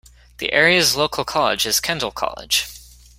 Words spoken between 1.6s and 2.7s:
is Kendal College.